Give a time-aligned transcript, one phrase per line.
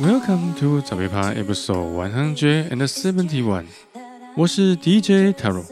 [0.00, 3.64] Welcome to 早别趴 Episode One Hundred and Seventy One，
[4.36, 5.64] 我是 DJ Taro。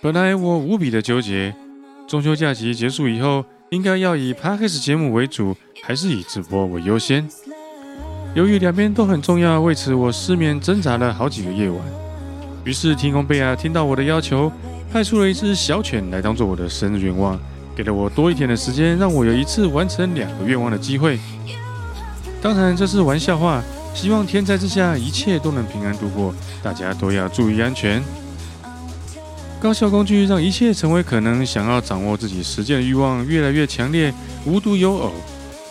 [0.00, 1.52] 本来我无比的纠结，
[2.06, 7.28] 中秋假期结束以后，应该要以 Podcast 节目为主，还是以直播为优先？
[8.36, 11.80] 由于两边都很重要，为此我失眠挣扎了好几个夜晚。
[12.64, 14.52] 于是天空贝亚听到我的要求，
[14.92, 17.36] 派出了一只小犬来当做我的生日愿望，
[17.74, 21.18] 给了我多一天的时间，让我有一次完成两个愿望的机会。
[22.40, 23.62] 当然这是玩笑话，
[23.94, 26.32] 希望天灾之下一切都能平安度过，
[26.62, 28.02] 大家都要注意安全。
[29.60, 35.12] 高效工具让一切成为可能，想要掌握自己实践的欲望越来越强烈，无独有偶。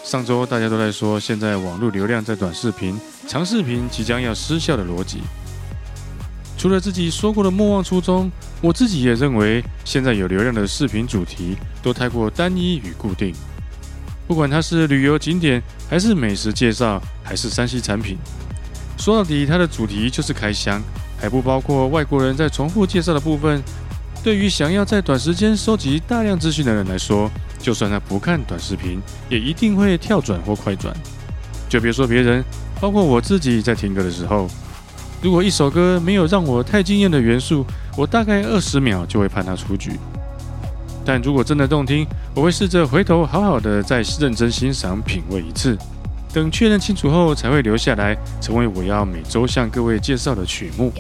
[0.03, 5.19] 上周大家都在说，现在网络流量在短视频、长视频即将要失效的逻辑。
[6.57, 8.29] 除了自己说过的莫忘初衷，
[8.59, 13.33] 我自己也认为，现在有流量的视频主题都太过单一与固定。
[14.27, 18.17] 不管它是旅游景点，还是美食介绍，还是山西产品，
[18.97, 20.81] 说到底，它的主题就是开箱。
[21.19, 23.63] 还不包括外国人在重复介绍的部分。
[24.24, 27.27] 对于想要在短时间收集大量资讯的人来说，
[27.57, 30.95] 就算他不看短视频，也一定会跳转或快转。
[31.68, 32.44] 就别说别人，
[32.79, 34.47] 包括我自己在听歌的时候，
[35.21, 37.65] 如果一首歌没有让我太惊艳的元素，
[37.95, 39.94] 我大概二十秒就会判它出局。
[41.07, 42.06] 但如果真的动听，
[42.36, 45.77] 我会试着回头好好的再认真欣赏品味一次。
[46.33, 50.92] 等确认清楚后，才会留下来，成为我要每周向各位介绍的曲目。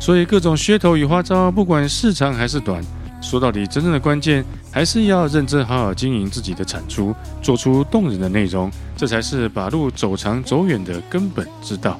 [0.00, 2.84] 所以各种噱头与花招，不管是长还是短，
[3.22, 11.96] 说到底，真正的关键还是要认真好好经营自己的产出，做出动人的内容，这才是把路走长走远的根本之道。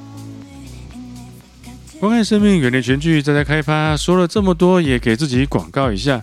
[2.01, 3.95] 关爱生命，远离全剧，再在开发。
[3.95, 6.21] 说了这么多，也给自己广告一下。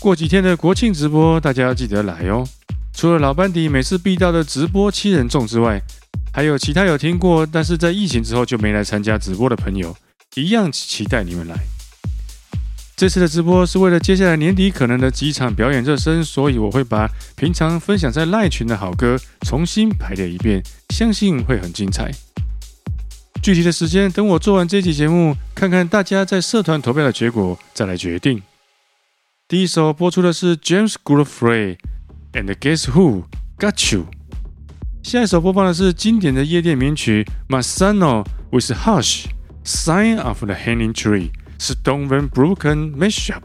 [0.00, 2.46] 过几天的国庆直播，大家要记得来哦。
[2.94, 5.80] 除了老班底每次必到的直播七人众之外，
[6.32, 9.96] 还有其他有听过，但是在疫情之后就没来参加直播的朋友，
[10.36, 11.56] 一样期待你们来。
[12.96, 22.10] 这次的直播是为了接下来年底可能的几场表演热身，所以我会把平常分享在赖群的好歌重新排列一遍，相信会很精彩。
[23.42, 28.42] 具体的时间等我做完这期节目，看看大家在社团投票的结果，再来决定。
[29.47, 31.77] 第一首播出的是 James Godfrey
[32.31, 33.25] and Guess Who
[33.59, 34.07] Got You。
[35.03, 39.25] 下一首播放的是经典的夜店名曲 Masano with Hush
[39.63, 43.43] Sign of the Hanging Tree。Stone Van Broken Mashup。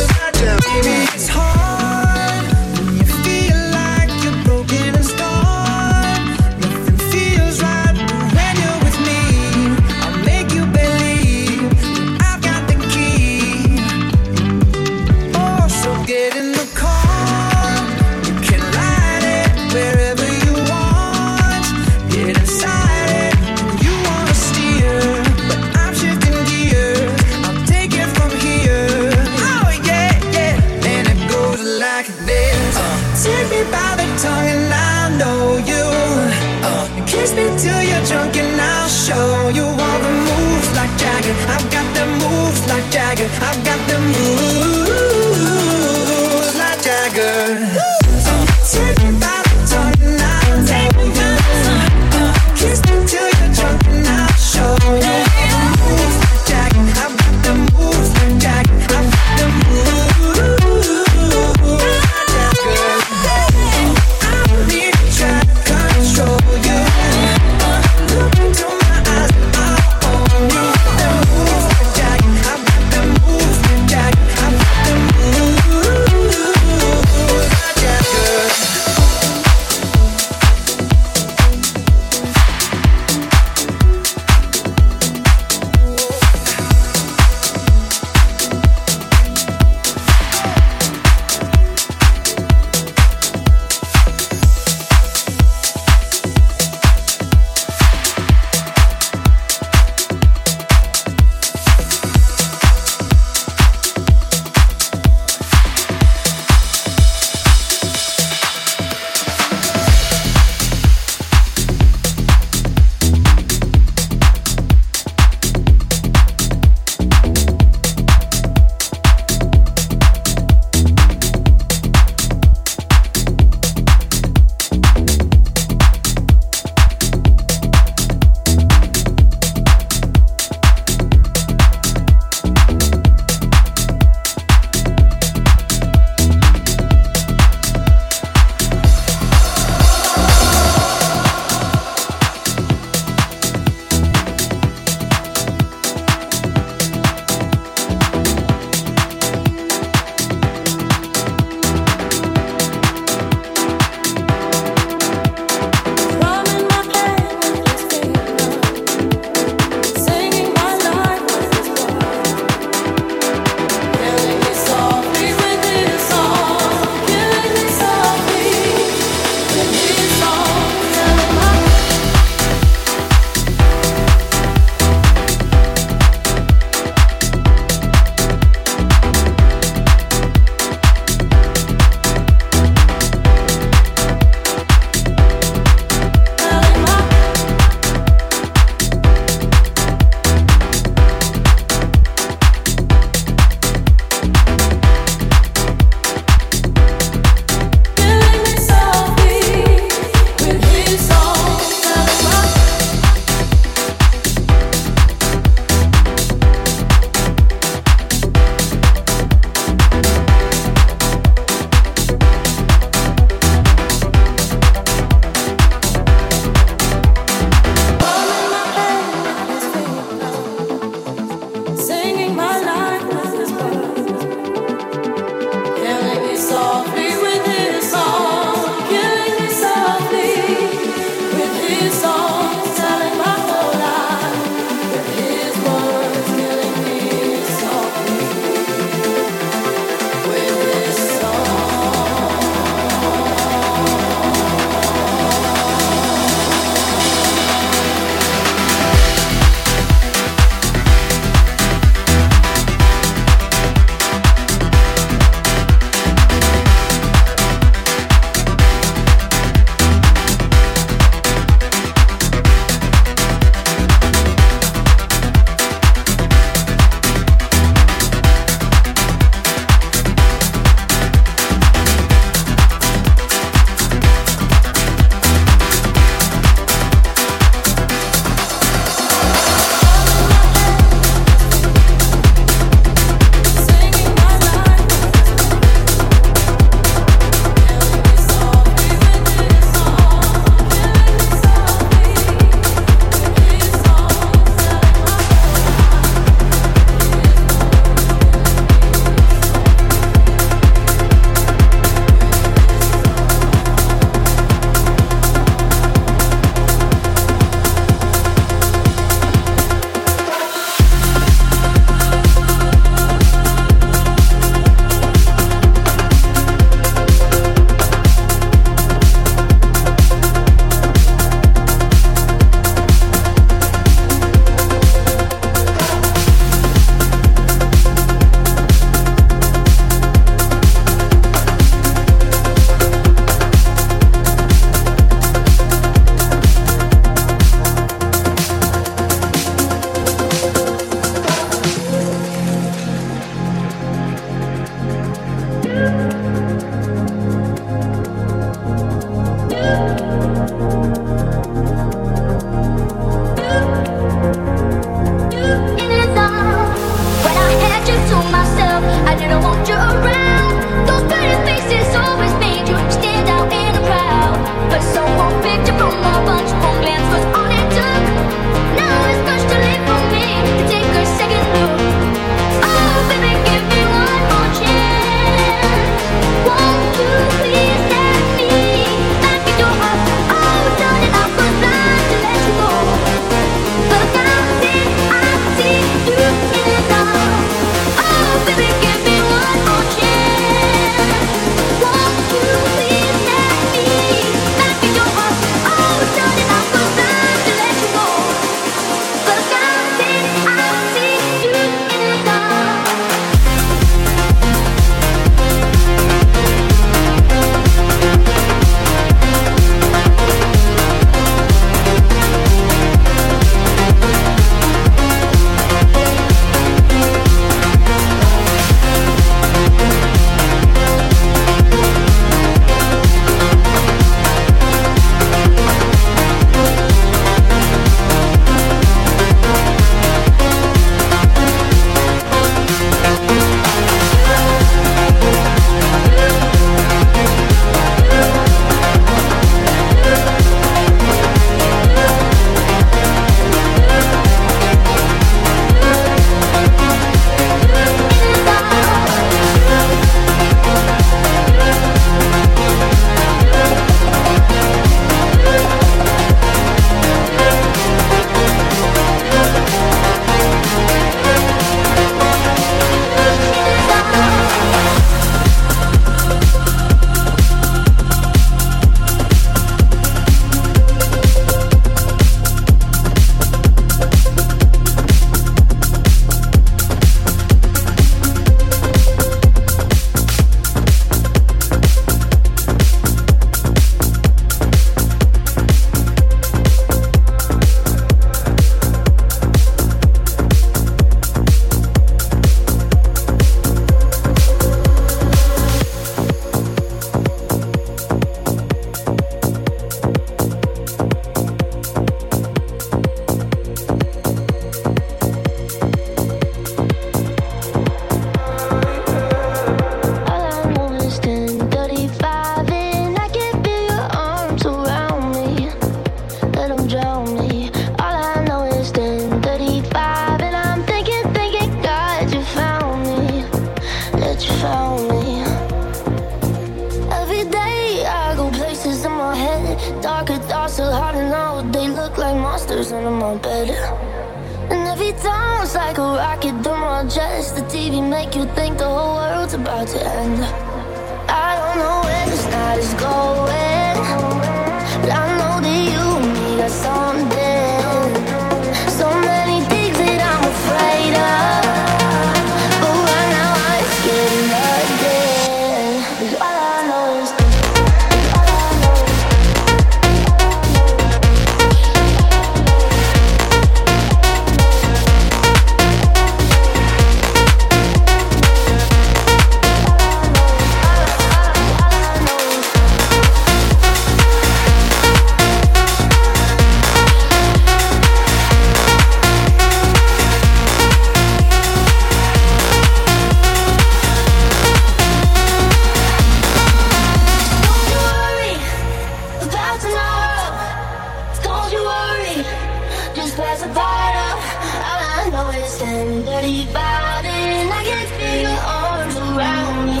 [595.78, 597.70] tenderly biting.
[597.78, 600.00] I can feel your arms around me,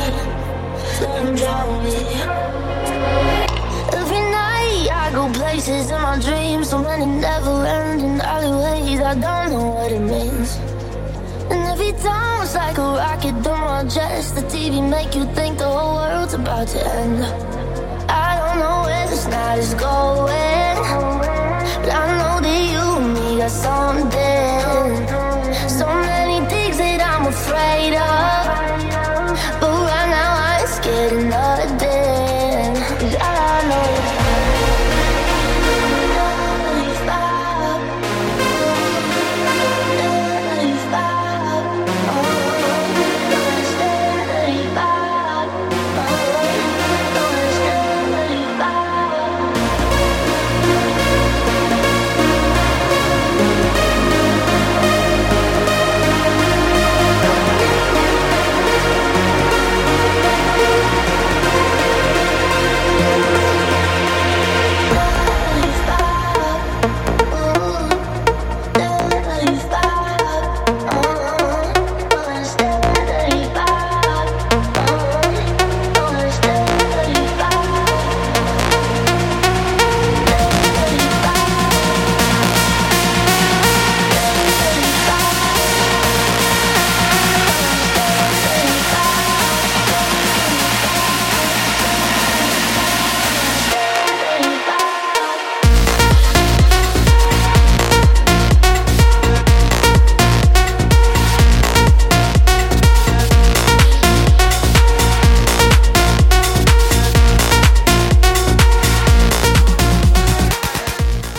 [1.16, 1.98] and drown me.
[4.00, 9.00] Every night I go places in my dreams, so many never-ending alleyways.
[9.00, 10.50] I don't know what it means.
[11.50, 14.34] And every time it's like a rocket through my chest.
[14.34, 17.22] The TV make you think the whole world's about to end.
[18.26, 20.76] I don't know where this night is going,
[21.82, 24.37] but I know that you and me got something.
[27.58, 28.47] afraid of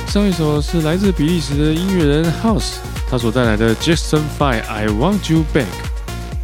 [0.09, 5.67] 上一首是来自比利时的音乐人 House，他所带来的 Jackson Five I Want You Back，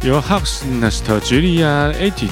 [0.06, 2.30] 由 House Nostalgia Edit。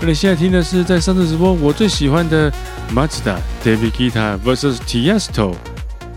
[0.00, 2.52] 而你现在听的是在上次直播我最喜欢的
[2.92, 5.54] Mazda David Guetta vs Tiesto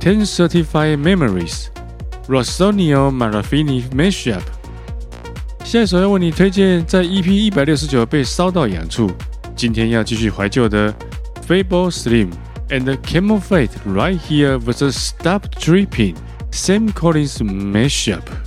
[0.02, 4.42] Ten Certified Memories，Rosonio Marafini Mashup。
[5.64, 9.12] 下一首要为你推荐，在 EP 一百六十九被烧到痒处，
[9.56, 10.92] 今天要继续怀旧的
[11.48, 12.30] Fable Slim。
[12.70, 16.18] And Camel Fat right here versus Stop Dripping,
[16.52, 18.45] Sam Collins mashup.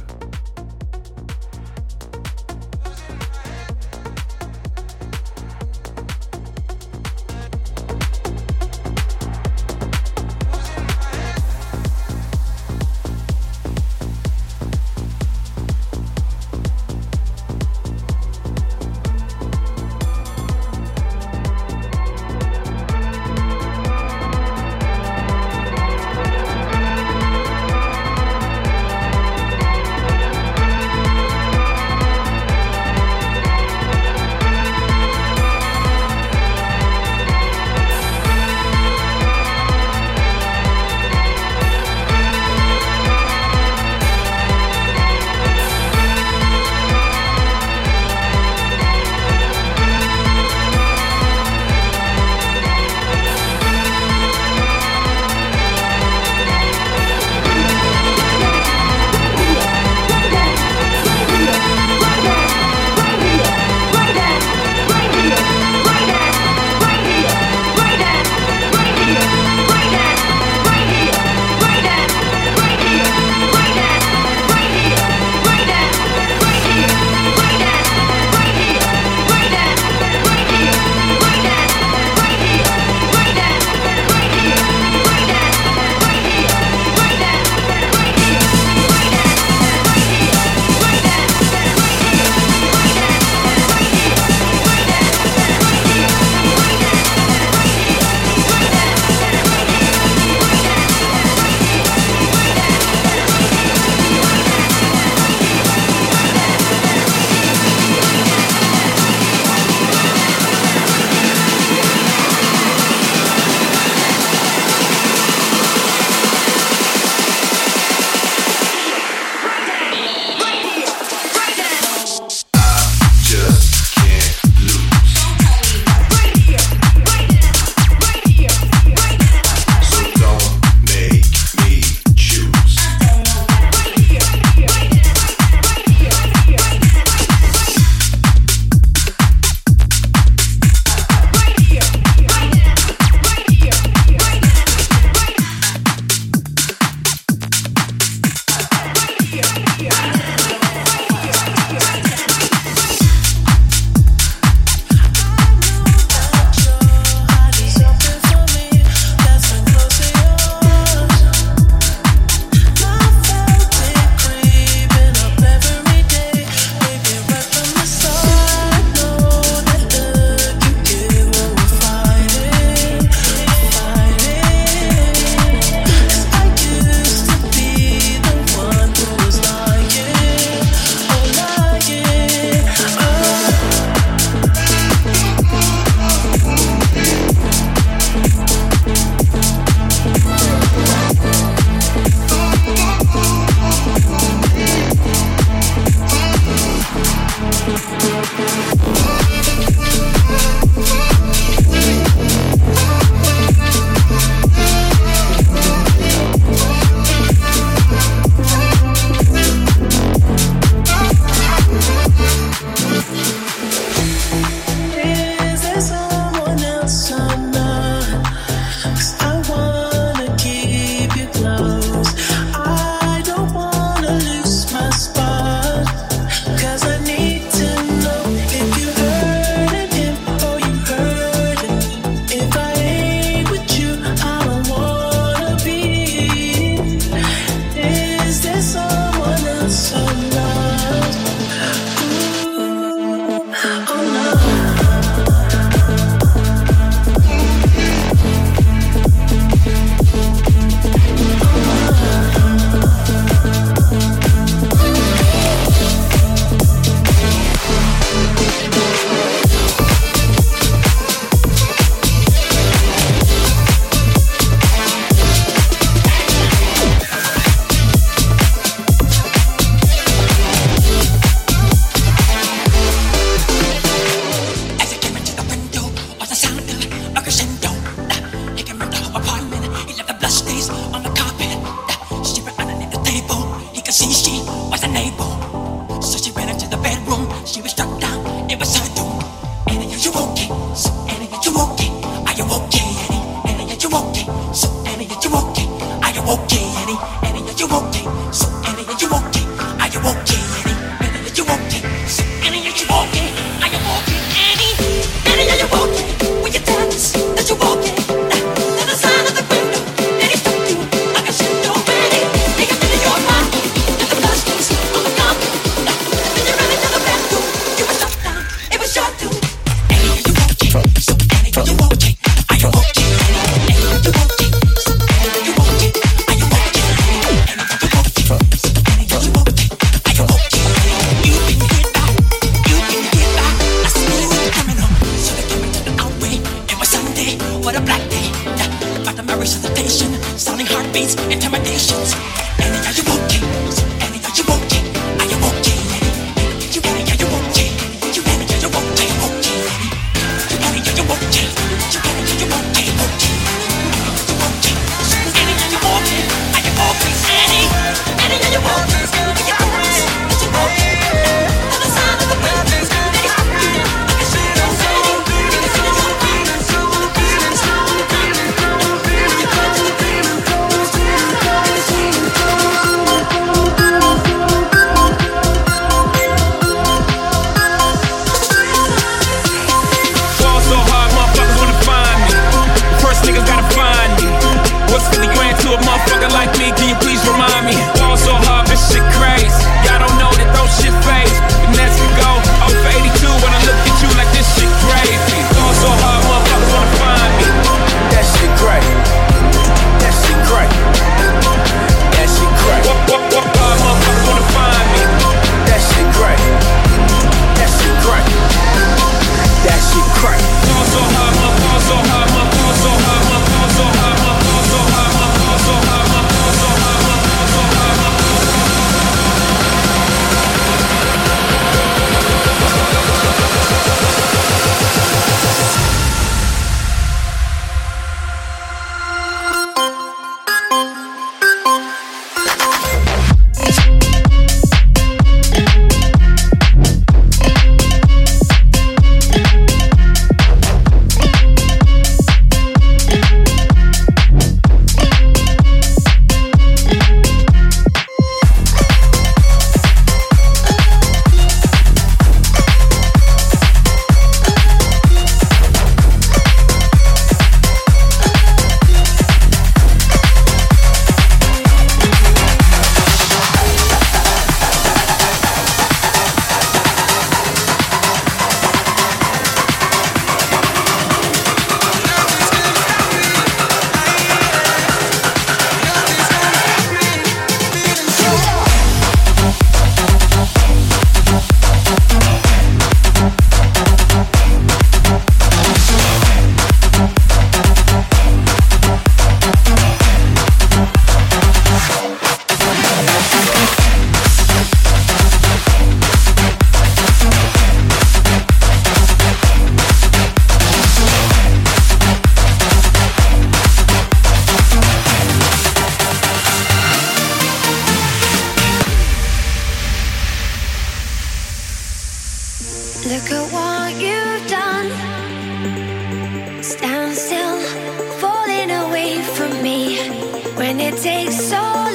[520.81, 521.88] It takes so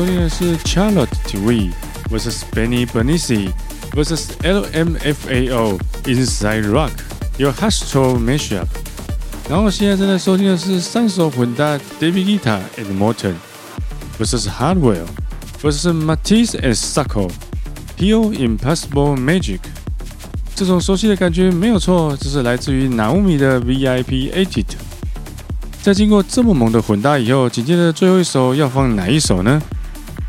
[0.00, 1.72] 收听的是 Charlotte Twee
[2.08, 3.50] vs Benny Benassi
[3.92, 6.92] vs LMFAO Inside Rock
[7.36, 8.66] Your Hostile Mashup。
[9.50, 13.34] 然后现在正在收听的是三首混搭 David Guetta and Morten
[14.18, 15.06] vs Hardwell
[15.60, 17.28] vs Matisse and Sacco
[17.98, 19.60] Pure Impossible Magic。
[20.54, 24.64] 这种熟悉的感觉没有错，这是来自于 Naomi 的 VIP Edit。
[25.82, 29.62] 在经过这么猛的混搭以后，紧接着最后一首要放哪一首呢？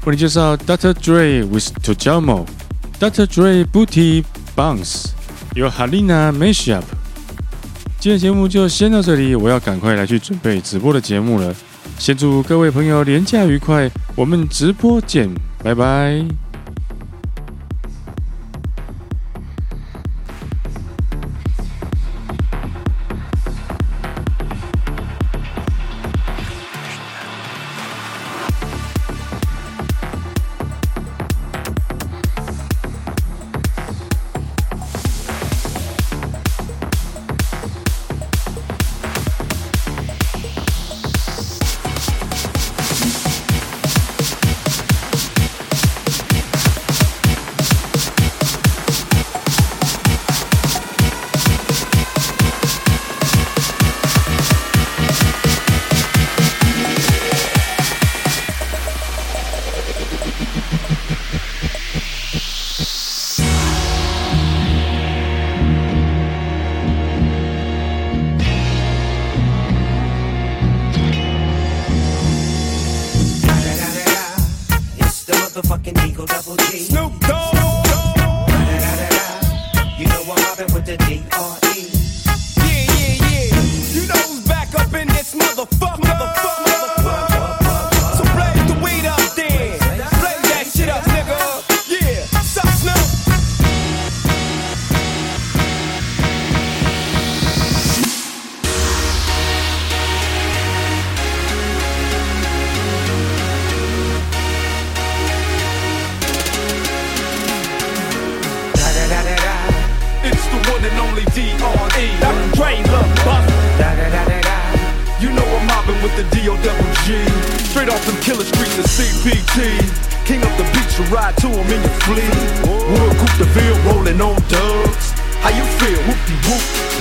[0.05, 0.93] 为你介绍 Dr.
[0.95, 3.25] Dre with Tujamo，Dr.
[3.25, 4.25] Dre Booty
[4.57, 5.07] Bounce，
[5.55, 6.83] 由 Halina Mashup。
[8.01, 11.55] 今天节目就先到这里，我要赶快来去准备直播的节目了。
[11.99, 15.31] 先祝各位朋友连假愉快，我们直播见，
[15.63, 16.42] 拜拜。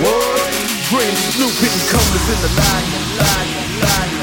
[0.02, 0.42] What?
[0.90, 4.21] Green, Snoop hitting covers in the line, line, line.